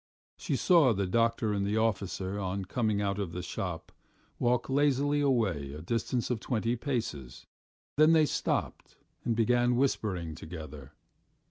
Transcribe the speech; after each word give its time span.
She 0.35 0.55
saw 0.55 0.93
the 0.93 1.05
doctor 1.05 1.53
and 1.53 1.63
the 1.63 1.77
officer, 1.77 2.39
on 2.39 2.65
coming 2.65 3.03
out 3.03 3.19
of 3.19 3.33
the 3.33 3.43
shop, 3.43 3.91
walk 4.39 4.67
lazily 4.67 5.21
away 5.21 5.73
a 5.73 5.81
distance 5.83 6.31
of 6.31 6.39
twenty 6.39 6.75
paces; 6.75 7.45
then 7.97 8.11
they 8.13 8.25
stopped 8.25 8.97
and 9.23 9.35
began 9.35 9.75
whispering 9.75 10.33
together. 10.33 10.93